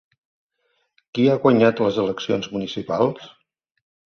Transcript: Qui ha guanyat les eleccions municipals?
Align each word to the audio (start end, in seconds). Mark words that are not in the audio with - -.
Qui 1.17 1.27
ha 1.27 1.35
guanyat 1.43 1.83
les 1.85 1.99
eleccions 2.05 2.51
municipals? 2.57 3.29